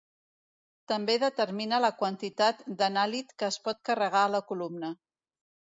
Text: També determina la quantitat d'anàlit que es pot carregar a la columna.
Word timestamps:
També 0.91 1.17
determina 1.23 1.81
la 1.85 1.93
quantitat 2.01 2.65
d'anàlit 2.81 3.37
que 3.41 3.53
es 3.53 3.61
pot 3.69 3.87
carregar 3.91 4.25
a 4.27 4.37
la 4.39 4.45
columna. 4.51 4.95